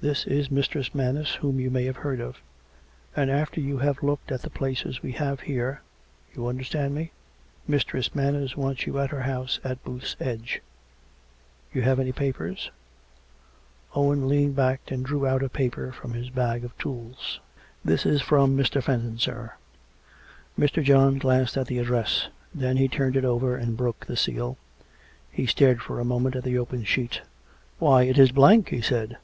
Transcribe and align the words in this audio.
This 0.00 0.26
is 0.26 0.50
Mistress 0.52 0.94
Manners, 0.94 1.36
whom 1.36 1.58
you 1.58 1.68
may 1.70 1.84
have 1.86 1.96
heard 1.96 2.20
of. 2.20 2.38
And 3.16 3.28
after 3.30 3.58
you 3.58 3.78
have 3.78 4.02
looked 4.02 4.30
at 4.30 4.42
the 4.42 4.50
places 4.50 5.02
we 5.02 5.12
have 5.12 5.40
here— 5.40 5.80
you 6.36 6.46
understand 6.46 6.94
me?— 6.94 7.10
Mistress 7.66 8.14
Manners 8.14 8.54
wants 8.54 8.86
you 8.86 9.00
at 9.00 9.10
her 9.10 9.22
house 9.22 9.58
at 9.64 9.82
Booth's 9.82 10.14
Edge.... 10.20 10.60
You 11.72 11.82
have 11.82 11.98
any 11.98 12.12
papers?" 12.12 12.70
COME 13.94 14.02
RACK! 14.02 14.02
COME 14.04 14.04
ROPE! 14.04 14.08
195 14.28 14.28
Owen 14.28 14.28
leaned 14.44 14.54
back 14.56 14.90
and 14.92 15.04
drew 15.04 15.26
out 15.26 15.42
a 15.42 15.48
paper 15.48 15.90
from 15.90 16.12
his 16.12 16.28
bag 16.30 16.64
of 16.64 16.76
tools." 16.76 17.40
TRis 17.86 18.04
is 18.06 18.22
from 18.22 18.54
Mr. 18.56 18.80
Fenton, 18.82 19.18
sir." 19.18 19.54
Mr. 20.56 20.84
John 20.84 21.18
glanced 21.18 21.56
at 21.56 21.66
the 21.66 21.78
address; 21.78 22.28
then 22.54 22.76
he 22.76 22.86
turned 22.88 23.16
it 23.16 23.24
over 23.24 23.56
and 23.56 23.76
broke 23.76 24.04
the 24.06 24.18
seal. 24.18 24.58
He 25.32 25.46
stared 25.46 25.80
for 25.80 25.98
a 25.98 26.04
moment 26.04 26.36
at 26.36 26.44
the 26.44 26.58
open 26.58 26.84
sheet." 26.84 27.22
Why, 27.80 28.02
it 28.02 28.18
is 28.18 28.32
blank!" 28.32 28.68
he 28.68 28.82
said. 28.82 29.16